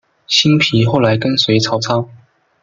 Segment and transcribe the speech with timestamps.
[0.25, 2.09] 辛毗后来跟随曹操。